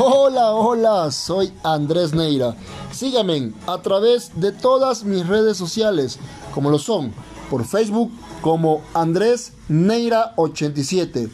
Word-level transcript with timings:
Hola, 0.00 0.52
hola, 0.52 1.10
soy 1.10 1.52
Andrés 1.64 2.14
Neira. 2.14 2.54
Síganme 2.92 3.52
a 3.66 3.78
través 3.78 4.30
de 4.40 4.52
todas 4.52 5.02
mis 5.02 5.26
redes 5.26 5.56
sociales, 5.56 6.20
como 6.54 6.70
lo 6.70 6.78
son 6.78 7.12
por 7.50 7.64
Facebook 7.64 8.12
como 8.40 8.80
Andrés 8.94 9.54
Neira 9.68 10.34
87, 10.36 11.28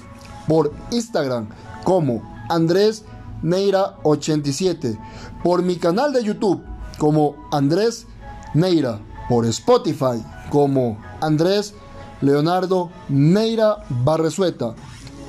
por 0.48 0.72
Instagram 0.92 1.50
como 1.84 2.22
Andrés 2.48 3.04
Neira 3.42 3.98
87, 4.02 4.98
por 5.42 5.62
mi 5.62 5.76
canal 5.76 6.14
de 6.14 6.24
YouTube 6.24 6.64
como 6.96 7.36
Andrés 7.52 8.06
Neira, 8.54 8.98
por 9.28 9.44
Spotify 9.44 10.24
como 10.48 10.98
Andrés 11.20 11.74
Leonardo 12.22 12.90
Neira 13.10 13.84
Barresueta. 13.90 14.74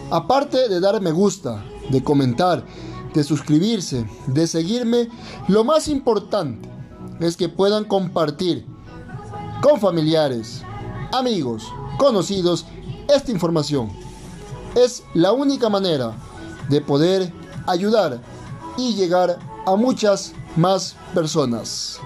Aparte 0.09 0.69
de 0.69 0.79
dar 0.79 1.01
me 1.01 1.11
gusta, 1.11 1.65
de 1.89 2.01
comentar, 2.01 2.63
de 3.15 3.23
suscribirse, 3.23 4.05
de 4.27 4.45
seguirme, 4.45 5.09
lo 5.47 5.63
más 5.63 5.87
importante 5.87 6.69
es 7.21 7.37
que 7.37 7.47
puedan 7.47 7.85
compartir 7.85 8.65
con 9.61 9.79
familiares, 9.79 10.61
amigos, 11.13 11.63
conocidos 11.97 12.65
esta 13.07 13.31
información. 13.31 13.89
Es 14.75 15.01
la 15.13 15.31
única 15.31 15.69
manera 15.69 16.13
de 16.67 16.81
poder 16.81 17.31
ayudar 17.65 18.21
y 18.77 18.93
llegar 18.95 19.39
a 19.65 19.75
muchas 19.77 20.33
más 20.57 20.95
personas. 21.13 21.99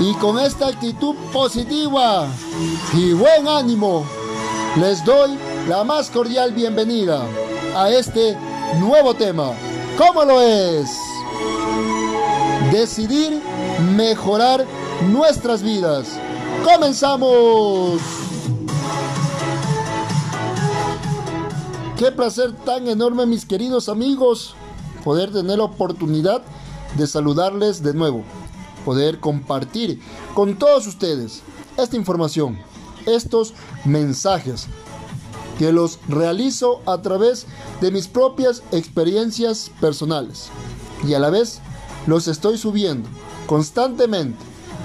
Y 0.00 0.14
con 0.14 0.38
esta 0.38 0.68
actitud 0.68 1.14
positiva 1.30 2.26
y 2.94 3.12
buen 3.12 3.46
ánimo, 3.46 4.04
les 4.76 5.04
doy 5.04 5.38
la 5.68 5.84
más 5.84 6.10
cordial 6.10 6.52
bienvenida 6.52 7.24
a 7.76 7.90
este 7.90 8.36
nuevo 8.80 9.14
tema. 9.14 9.52
¿Cómo 9.96 10.24
lo 10.24 10.40
es? 10.40 10.90
Decidir 12.72 13.40
mejorar 13.94 14.66
nuestras 15.10 15.62
vidas. 15.62 16.18
¡Comenzamos! 16.64 18.00
Qué 21.96 22.10
placer 22.10 22.52
tan 22.64 22.88
enorme, 22.88 23.26
mis 23.26 23.46
queridos 23.46 23.88
amigos, 23.88 24.56
poder 25.04 25.32
tener 25.32 25.58
la 25.58 25.64
oportunidad 25.64 26.42
de 26.96 27.06
saludarles 27.06 27.82
de 27.82 27.94
nuevo, 27.94 28.24
poder 28.84 29.20
compartir 29.20 30.00
con 30.34 30.58
todos 30.58 30.88
ustedes 30.88 31.42
esta 31.76 31.96
información, 31.96 32.58
estos 33.06 33.54
mensajes 33.84 34.66
que 35.58 35.72
los 35.72 35.98
realizo 36.08 36.80
a 36.86 37.02
través 37.02 37.46
de 37.80 37.90
mis 37.90 38.08
propias 38.08 38.62
experiencias 38.72 39.70
personales 39.80 40.48
y 41.06 41.14
a 41.14 41.18
la 41.18 41.30
vez 41.30 41.60
los 42.06 42.28
estoy 42.28 42.58
subiendo 42.58 43.08
constantemente 43.46 44.38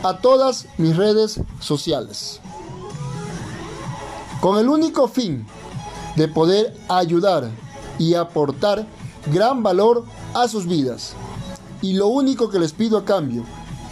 a 0.03 0.17
todas 0.19 0.67
mis 0.77 0.95
redes 0.95 1.39
sociales 1.59 2.41
con 4.39 4.57
el 4.59 4.69
único 4.69 5.07
fin 5.07 5.45
de 6.15 6.27
poder 6.27 6.75
ayudar 6.89 7.49
y 7.99 8.13
aportar 8.13 8.85
gran 9.31 9.63
valor 9.63 10.05
a 10.33 10.47
sus 10.47 10.65
vidas. 10.65 11.13
Y 11.81 11.93
lo 11.93 12.07
único 12.07 12.49
que 12.49 12.59
les 12.59 12.73
pido 12.73 12.97
a 12.97 13.05
cambio 13.05 13.43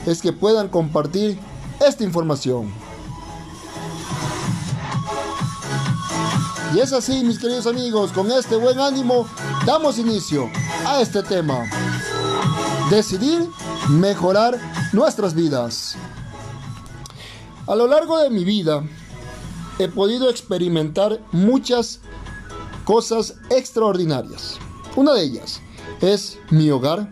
es 0.06 0.22
que 0.22 0.34
puedan 0.34 0.70
compartir 0.70 1.38
esta 1.86 2.03
información. 2.03 2.72
Y 6.76 6.81
es 6.81 6.92
así, 6.92 7.23
mis 7.23 7.40
queridos 7.40 7.68
amigos, 7.68 8.12
con 8.12 8.30
este 8.30 8.58
buen 8.58 8.78
ánimo 8.81 9.26
damos 9.66 9.98
inicio 9.98 10.50
a 10.86 11.00
este 11.00 11.24
tema. 11.24 11.63
Decidir 12.90 13.47
mejorar 13.90 14.59
nuestras 14.91 15.34
vidas. 15.34 15.96
A 17.66 17.75
lo 17.75 17.88
largo 17.88 18.18
de 18.19 18.30
mi 18.30 18.44
vida 18.44 18.84
he 19.80 19.88
podido 19.88 20.30
experimentar 20.30 21.22
muchas 21.31 22.02
cosas 22.84 23.36
extraordinarias. 23.50 24.57
Una 24.97 25.13
de 25.13 25.24
ellas 25.24 25.62
es 26.02 26.38
mi 26.50 26.69
hogar, 26.72 27.09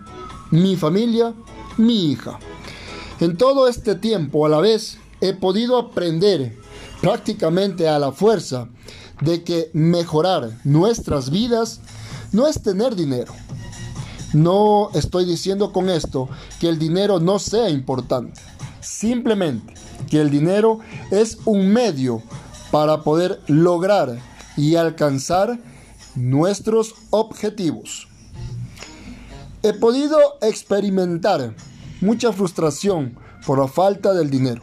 mi 0.52 0.76
familia, 0.76 1.34
mi 1.78 2.12
hija. 2.12 2.38
En 3.22 3.38
todo 3.38 3.70
este 3.70 3.96
tiempo 3.96 4.46
a 4.46 4.50
la 4.50 4.60
vez 4.60 4.98
he 5.22 5.32
podido 5.32 5.78
aprender 5.78 6.62
prácticamente 7.04 7.90
a 7.90 8.00
la 8.00 8.14
fuerza 8.14 8.70
de 9.20 9.44
que 9.44 9.70
mejorar 9.74 10.52
nuestras 10.64 11.30
vidas 11.30 11.82
no 12.32 12.48
es 12.48 12.64
tener 12.64 12.96
dinero. 12.96 13.34
No 14.32 14.90
estoy 14.94 15.26
diciendo 15.26 15.74
con 15.74 15.90
esto 15.90 16.30
que 16.62 16.70
el 16.70 16.80
dinero 16.80 17.20
no 17.20 17.40
sea 17.40 17.70
importante. 17.70 18.40
Simplemente 18.80 19.74
que 20.10 20.22
el 20.22 20.30
dinero 20.30 20.80
es 21.12 21.40
un 21.44 21.74
medio 21.74 22.24
para 22.72 23.02
poder 23.02 23.42
lograr 23.48 24.18
y 24.56 24.78
alcanzar 24.78 25.60
nuestros 26.16 26.96
objetivos. 27.10 28.08
He 29.62 29.74
podido 29.74 30.18
experimentar 30.42 31.54
mucha 32.00 32.32
frustración 32.32 33.20
por 33.46 33.60
la 33.60 33.68
falta 33.68 34.14
del 34.14 34.30
dinero, 34.30 34.62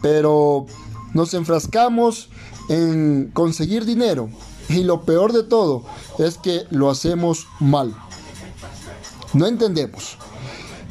pero 0.00 0.66
nos 1.14 1.34
enfrascamos 1.34 2.28
en 2.68 3.30
conseguir 3.32 3.84
dinero 3.84 4.30
y 4.68 4.84
lo 4.84 5.02
peor 5.02 5.32
de 5.32 5.42
todo 5.42 5.84
es 6.18 6.38
que 6.38 6.64
lo 6.70 6.90
hacemos 6.90 7.46
mal. 7.58 7.94
No 9.32 9.46
entendemos 9.46 10.16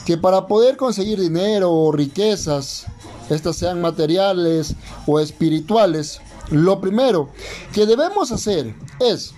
que 0.05 0.17
para 0.17 0.47
poder 0.47 0.75
conseguir 0.75 1.19
dinero 1.19 1.71
o 1.71 1.91
riquezas, 1.91 2.85
estas 3.29 3.57
sean 3.57 3.81
materiales 3.81 4.75
o 5.05 5.19
espirituales, 5.19 6.19
lo 6.49 6.81
primero 6.81 7.29
que 7.73 7.85
debemos 7.85 8.31
hacer 8.31 8.75
es 8.99 9.33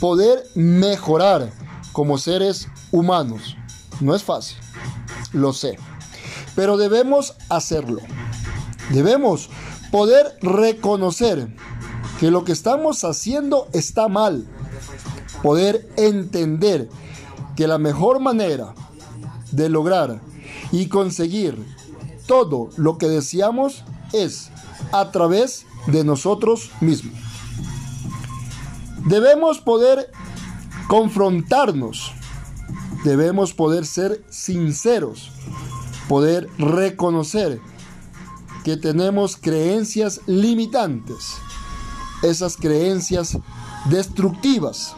poder 0.00 0.44
mejorar 0.54 1.52
como 1.92 2.18
seres 2.18 2.66
humanos. 2.90 3.56
No 4.00 4.14
es 4.14 4.22
fácil, 4.22 4.58
lo 5.32 5.52
sé, 5.52 5.78
pero 6.56 6.76
debemos 6.76 7.34
hacerlo. 7.48 8.00
Debemos 8.90 9.48
poder 9.90 10.38
reconocer 10.40 11.54
que 12.18 12.30
lo 12.30 12.44
que 12.44 12.52
estamos 12.52 13.04
haciendo 13.04 13.68
está 13.72 14.08
mal. 14.08 14.46
Poder 15.42 15.88
entender 15.96 16.88
que 17.56 17.66
la 17.66 17.78
mejor 17.78 18.20
manera 18.20 18.74
de 19.52 19.68
lograr 19.68 20.20
y 20.70 20.88
conseguir 20.88 21.56
todo 22.26 22.70
lo 22.76 22.98
que 22.98 23.08
deseamos 23.08 23.84
es 24.12 24.50
a 24.92 25.10
través 25.10 25.66
de 25.86 26.04
nosotros 26.04 26.70
mismos. 26.80 27.18
Debemos 29.06 29.60
poder 29.60 30.10
confrontarnos, 30.88 32.12
debemos 33.04 33.54
poder 33.54 33.86
ser 33.86 34.22
sinceros, 34.28 35.30
poder 36.08 36.48
reconocer 36.58 37.60
que 38.64 38.76
tenemos 38.76 39.36
creencias 39.36 40.20
limitantes, 40.26 41.36
esas 42.22 42.56
creencias 42.56 43.38
destructivas 43.86 44.94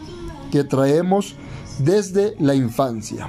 que 0.51 0.65
traemos 0.65 1.37
desde 1.79 2.37
la 2.39 2.55
infancia. 2.55 3.29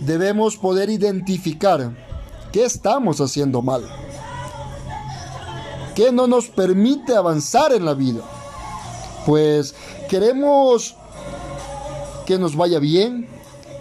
Debemos 0.00 0.56
poder 0.56 0.90
identificar 0.90 1.96
qué 2.52 2.64
estamos 2.64 3.20
haciendo 3.20 3.62
mal 3.62 3.84
que 5.94 6.12
no 6.12 6.26
nos 6.26 6.48
permite 6.48 7.16
avanzar 7.16 7.72
en 7.72 7.84
la 7.84 7.94
vida. 7.94 8.22
Pues 9.26 9.74
queremos 10.08 10.96
que 12.26 12.38
nos 12.38 12.56
vaya 12.56 12.78
bien, 12.78 13.28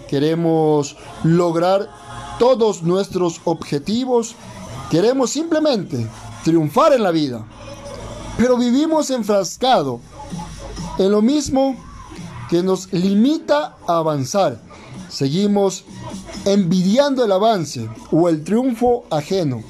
queremos 0.07 0.95
lograr 1.23 1.89
todos 2.39 2.83
nuestros 2.83 3.41
objetivos, 3.45 4.35
queremos 4.89 5.30
simplemente 5.31 6.07
triunfar 6.44 6.94
en 6.94 7.03
la 7.03 7.12
vida. 7.12 7.45
Pero 8.38 8.57
vivimos 8.57 9.09
enfrascado 9.09 10.00
en 10.97 11.12
lo 11.12 11.21
mismo 11.21 11.75
que 12.50 12.63
nos 12.63 12.91
limita 12.91 13.77
a 13.88 13.97
avanzar. 13.97 14.62
Seguimos 15.09 15.85
envidiando 16.45 17.24
el 17.24 17.31
avance 17.31 17.88
o 18.12 18.30
el 18.30 18.44
triunfo 18.44 19.06
ajeno. 19.09 19.63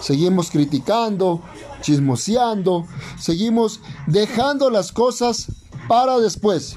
Seguimos 0.00 0.50
criticando, 0.50 1.42
chismoseando, 1.80 2.86
seguimos 3.18 3.80
dejando 4.06 4.70
las 4.70 4.92
cosas 4.92 5.46
para 5.88 6.18
después. 6.18 6.76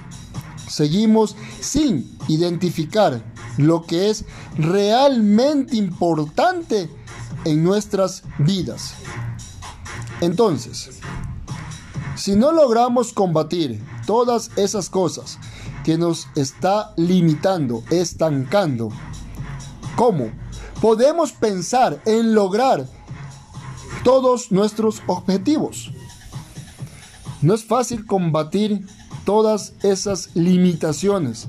Seguimos 0.68 1.36
sin 1.60 2.18
identificar 2.28 3.22
lo 3.58 3.84
que 3.84 4.10
es 4.10 4.26
realmente 4.58 5.76
importante 5.76 6.90
en 7.46 7.64
nuestras 7.64 8.24
vidas. 8.40 8.94
Entonces, 10.22 11.02
Si 12.16 12.36
no 12.36 12.52
logramos 12.52 13.14
combatir 13.14 13.82
todas 14.06 14.52
esas 14.56 14.90
cosas 14.90 15.40
que 15.84 15.98
nos 15.98 16.28
está 16.36 16.94
limitando, 16.96 17.84
estancando, 17.90 18.90
¿cómo 19.96 20.30
podemos 20.82 21.32
pensar 21.32 22.00
en 22.06 22.36
lograr 22.36 22.86
todos 24.04 24.52
nuestros 24.52 25.02
objetivos? 25.08 25.92
No 27.42 27.56
es 27.56 27.66
fácil 27.66 28.06
combatir 28.06 28.86
todas 29.26 29.74
esas 29.82 30.36
limitaciones 30.36 31.48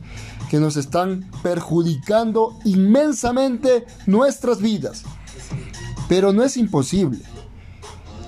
que 0.49 0.58
nos 0.58 0.76
están 0.76 1.31
perjudicando 1.43 2.58
inmensamente 2.64 3.87
nuestras 4.06 4.61
vidas. 4.61 5.02
Pero 6.12 6.31
no 6.35 6.44
es 6.44 6.59
imposible. 6.59 7.20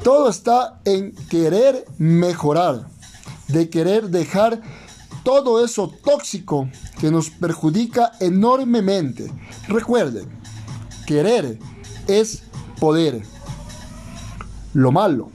Todo 0.02 0.30
está 0.30 0.80
en 0.86 1.14
querer 1.28 1.84
mejorar, 1.98 2.86
de 3.48 3.68
querer 3.68 4.08
dejar 4.08 4.62
todo 5.22 5.62
eso 5.62 5.92
tóxico 6.02 6.66
que 6.98 7.10
nos 7.10 7.28
perjudica 7.28 8.12
enormemente. 8.20 9.30
Recuerden, 9.68 10.30
querer 11.06 11.58
es 12.08 12.44
poder. 12.80 13.20
Lo 14.72 14.90
malo, 14.90 15.28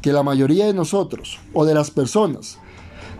que 0.00 0.14
la 0.14 0.22
mayoría 0.22 0.64
de 0.64 0.72
nosotros 0.72 1.38
o 1.52 1.66
de 1.66 1.74
las 1.74 1.90
personas 1.90 2.56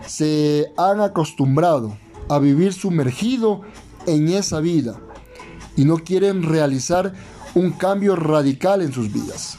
se 0.07 0.73
han 0.75 1.01
acostumbrado 1.01 1.99
a 2.29 2.39
vivir 2.39 2.73
sumergido 2.73 3.61
en 4.07 4.29
esa 4.29 4.59
vida 4.59 4.99
y 5.77 5.85
no 5.85 5.97
quieren 5.97 6.41
realizar 6.41 7.13
un 7.55 7.71
cambio 7.71 8.15
radical 8.15 8.81
en 8.81 8.93
sus 8.93 9.11
vidas. 9.11 9.57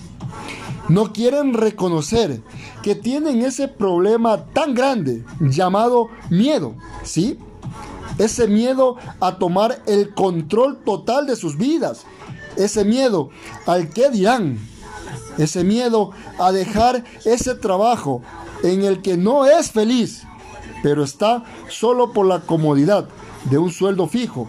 No 0.88 1.12
quieren 1.12 1.54
reconocer 1.54 2.42
que 2.82 2.94
tienen 2.94 3.42
ese 3.42 3.66
problema 3.66 4.44
tan 4.52 4.74
grande 4.74 5.24
llamado 5.40 6.08
miedo, 6.30 6.74
¿sí? 7.02 7.38
Ese 8.18 8.46
miedo 8.46 8.96
a 9.20 9.38
tomar 9.38 9.82
el 9.86 10.14
control 10.14 10.78
total 10.84 11.26
de 11.26 11.36
sus 11.36 11.58
vidas. 11.58 12.04
Ese 12.56 12.84
miedo 12.84 13.30
al 13.66 13.90
que 13.90 14.10
dirán. 14.10 14.58
Ese 15.38 15.64
miedo 15.64 16.12
a 16.38 16.52
dejar 16.52 17.04
ese 17.24 17.54
trabajo 17.54 18.22
en 18.62 18.84
el 18.84 19.02
que 19.02 19.16
no 19.16 19.44
es 19.44 19.70
feliz, 19.70 20.22
pero 20.82 21.04
está 21.04 21.44
solo 21.68 22.12
por 22.12 22.26
la 22.26 22.40
comodidad 22.40 23.08
de 23.50 23.58
un 23.58 23.70
sueldo 23.70 24.06
fijo, 24.06 24.48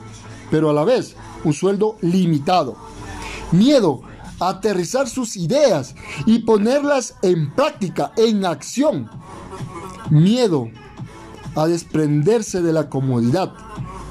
pero 0.49 0.69
a 0.69 0.73
la 0.73 0.85
vez 0.85 1.15
un 1.43 1.53
sueldo 1.53 1.97
limitado. 2.01 2.77
Miedo 3.51 4.01
aterrizar 4.39 5.09
sus 5.09 5.35
ideas 5.35 5.95
y 6.25 6.39
ponerlas 6.39 7.15
en 7.21 7.53
práctica, 7.53 8.11
en 8.17 8.45
acción. 8.45 9.09
Miedo 10.09 10.69
a 11.55 11.67
desprenderse 11.67 12.61
de 12.61 12.73
la 12.73 12.89
comodidad. 12.89 13.53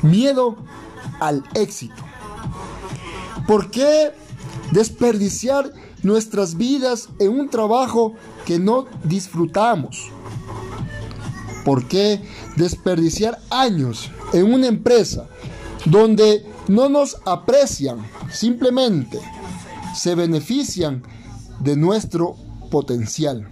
Miedo 0.02 0.56
al 1.20 1.44
éxito. 1.54 1.94
¿Por 3.46 3.70
qué 3.70 4.12
desperdiciar 4.72 5.72
nuestras 6.02 6.56
vidas 6.56 7.08
en 7.18 7.38
un 7.38 7.48
trabajo 7.48 8.14
que 8.44 8.58
no 8.58 8.86
disfrutamos? 9.04 10.10
¿Por 11.64 11.86
qué 11.86 12.22
desperdiciar 12.56 13.38
años 13.50 14.10
en 14.32 14.52
una 14.52 14.66
empresa 14.66 15.28
donde 15.84 16.44
no 16.68 16.88
nos 16.88 17.16
aprecian? 17.24 17.98
Simplemente 18.30 19.20
se 19.94 20.14
benefician 20.14 21.02
de 21.60 21.76
nuestro 21.76 22.36
potencial. 22.70 23.48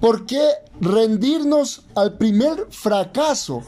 ¿Por 0.00 0.26
qué 0.26 0.48
rendirnos 0.80 1.82
al 1.94 2.18
primer 2.18 2.66
fracaso? 2.70 3.62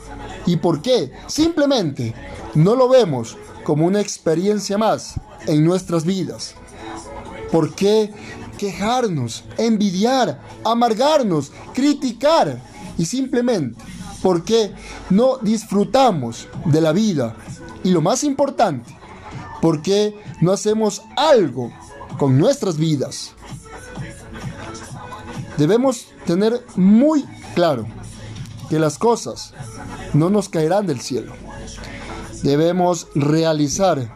¿Y 0.46 0.56
por 0.56 0.82
qué? 0.82 1.12
Simplemente 1.26 2.14
no 2.55 2.75
lo 2.75 2.88
vemos 2.88 3.37
como 3.64 3.87
una 3.87 4.00
experiencia 4.00 4.78
más 4.78 5.14
en 5.46 5.64
nuestras 5.64 6.05
vidas. 6.05 6.55
¿Por 7.50 7.75
qué 7.75 8.12
quejarnos, 8.58 9.44
envidiar, 9.56 10.40
amargarnos, 10.64 11.52
criticar? 11.72 12.60
Y 12.99 13.06
simplemente, 13.06 13.81
¿por 14.22 14.44
qué 14.44 14.72
no 15.10 15.38
disfrutamos 15.38 16.49
de 16.66 16.81
la 16.81 16.93
vida? 16.93 17.37
Y 17.88 17.90
lo 17.90 18.02
más 18.02 18.23
importante, 18.23 18.99
¿Por 19.61 19.82
qué 19.82 20.17
no 20.40 20.52
hacemos 20.52 21.02
algo 21.17 21.73
con 22.19 22.38
nuestras 22.38 22.76
vidas? 22.76 23.32
Debemos 25.56 26.06
tener 26.25 26.64
muy 26.76 27.25
claro 27.55 27.87
que 28.70 28.79
las 28.79 28.99
cosas 28.99 29.52
no 30.14 30.31
nos 30.31 30.49
caerán 30.49 30.87
del 30.87 31.00
cielo. 31.00 31.32
Debemos 32.43 33.08
realizar 33.17 34.14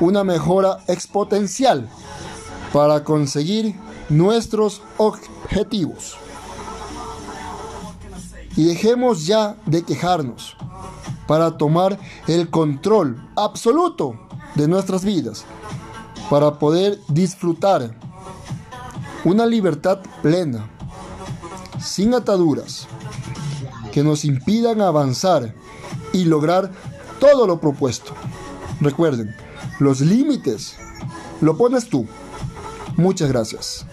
una 0.00 0.24
mejora 0.24 0.78
exponencial 0.86 1.90
para 2.72 3.04
conseguir 3.04 3.74
nuestros 4.08 4.80
objetivos. 4.96 6.16
Y 8.56 8.64
dejemos 8.64 9.26
ya 9.26 9.56
de 9.66 9.82
quejarnos 9.82 10.56
para 11.28 11.56
tomar 11.58 12.00
el 12.26 12.50
control 12.50 13.22
absoluto 13.36 14.18
de 14.56 14.66
nuestras 14.66 15.04
vidas 15.04 15.44
para 16.30 16.58
poder 16.58 16.98
disfrutar 17.08 17.94
una 19.24 19.46
libertad 19.46 20.00
plena, 20.22 20.68
sin 21.80 22.14
ataduras, 22.14 22.88
que 23.92 24.02
nos 24.02 24.24
impidan 24.24 24.80
avanzar 24.80 25.54
y 26.12 26.24
lograr 26.24 26.70
todo 27.20 27.46
lo 27.46 27.60
propuesto. 27.60 28.12
Recuerden, 28.80 29.34
los 29.80 30.00
límites 30.00 30.76
lo 31.40 31.56
pones 31.56 31.88
tú. 31.88 32.06
Muchas 32.96 33.28
gracias. 33.28 33.86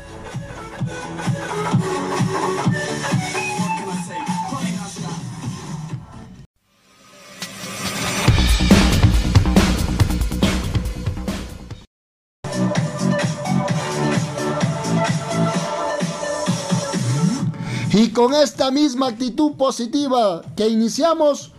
Y 17.96 18.10
con 18.10 18.34
esta 18.34 18.72
misma 18.72 19.08
actitud 19.08 19.54
positiva 19.54 20.42
que 20.58 20.68
iniciamos, 20.68 21.54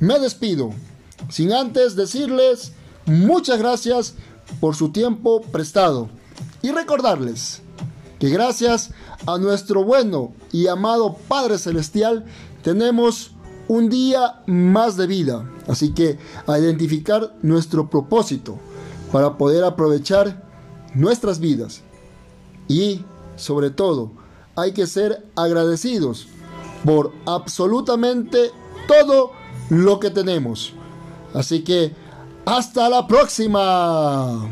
me 0.00 0.18
despido. 0.18 0.68
Sin 1.30 1.50
antes 1.50 1.96
decirles 1.96 2.72
muchas 3.06 3.58
gracias 3.58 4.12
por 4.60 4.76
su 4.76 4.90
tiempo 4.90 5.40
prestado. 5.40 6.10
Y 6.60 6.72
recordarles 6.72 7.62
que 8.18 8.28
gracias 8.28 8.90
a 9.26 9.38
nuestro 9.38 9.82
bueno 9.82 10.34
y 10.52 10.66
amado 10.66 11.16
Padre 11.26 11.56
Celestial 11.56 12.26
tenemos 12.62 13.30
un 13.66 13.88
día 13.88 14.42
más 14.46 14.98
de 14.98 15.06
vida. 15.06 15.50
Así 15.68 15.94
que 15.94 16.18
a 16.46 16.58
identificar 16.58 17.34
nuestro 17.40 17.88
propósito 17.88 18.58
para 19.10 19.38
poder 19.38 19.64
aprovechar 19.64 20.44
nuestras 20.94 21.40
vidas. 21.40 21.80
Y 22.68 23.06
sobre 23.36 23.70
todo, 23.70 24.12
hay 24.58 24.72
que 24.72 24.86
ser 24.86 25.24
agradecidos 25.36 26.26
por 26.84 27.12
absolutamente 27.26 28.50
todo 28.88 29.32
lo 29.70 30.00
que 30.00 30.10
tenemos. 30.10 30.72
Así 31.32 31.62
que 31.62 31.94
hasta 32.44 32.88
la 32.88 33.06
próxima. 33.06 34.48